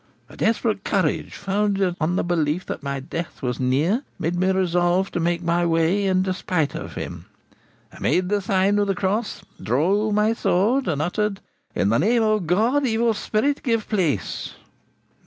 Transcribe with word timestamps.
A 0.29 0.35
desperate 0.35 0.83
courage, 0.83 1.35
founded 1.35 1.95
on 2.01 2.15
the 2.15 2.23
belief 2.23 2.65
that 2.65 2.81
my 2.81 2.99
death 2.99 3.43
was 3.43 3.59
near, 3.59 4.01
made 4.17 4.33
me 4.35 4.49
resolve 4.49 5.11
to 5.11 5.19
make 5.19 5.43
my 5.43 5.63
way 5.63 6.05
in 6.07 6.23
despite 6.23 6.73
of 6.73 6.95
him. 6.95 7.25
I 7.93 7.99
made 7.99 8.27
the 8.27 8.41
sign 8.41 8.79
of 8.79 8.87
the 8.87 8.95
cross, 8.95 9.43
drew 9.61 10.11
my 10.11 10.33
sword, 10.33 10.87
and 10.87 11.03
uttered, 11.03 11.39
"In 11.75 11.89
the 11.89 11.99
name 11.99 12.23
of 12.23 12.47
God, 12.47 12.83
Evil 12.83 13.13
Spirit, 13.13 13.61
give 13.61 13.87
place!" 13.87 14.55